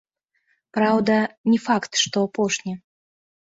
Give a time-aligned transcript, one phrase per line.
[0.77, 1.19] Праўда,
[1.51, 2.79] не факт, што апошні.